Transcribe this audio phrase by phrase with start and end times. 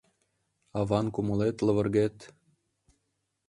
[0.79, 2.17] Аван кумылет лывыргет-